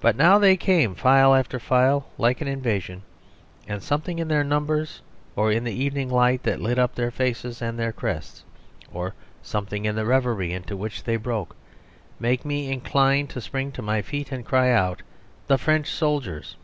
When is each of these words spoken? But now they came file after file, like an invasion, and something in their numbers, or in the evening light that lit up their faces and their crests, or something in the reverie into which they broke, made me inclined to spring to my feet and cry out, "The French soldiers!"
But 0.00 0.14
now 0.14 0.38
they 0.38 0.56
came 0.56 0.94
file 0.94 1.34
after 1.34 1.58
file, 1.58 2.06
like 2.18 2.40
an 2.40 2.46
invasion, 2.46 3.02
and 3.66 3.82
something 3.82 4.20
in 4.20 4.28
their 4.28 4.44
numbers, 4.44 5.02
or 5.34 5.50
in 5.50 5.64
the 5.64 5.72
evening 5.72 6.08
light 6.08 6.44
that 6.44 6.60
lit 6.60 6.78
up 6.78 6.94
their 6.94 7.10
faces 7.10 7.60
and 7.60 7.76
their 7.80 7.90
crests, 7.92 8.44
or 8.92 9.14
something 9.42 9.86
in 9.86 9.96
the 9.96 10.06
reverie 10.06 10.52
into 10.52 10.76
which 10.76 11.02
they 11.02 11.16
broke, 11.16 11.56
made 12.20 12.44
me 12.44 12.70
inclined 12.70 13.28
to 13.30 13.40
spring 13.40 13.72
to 13.72 13.82
my 13.82 14.02
feet 14.02 14.30
and 14.30 14.46
cry 14.46 14.70
out, 14.70 15.02
"The 15.48 15.58
French 15.58 15.90
soldiers!" 15.90 16.54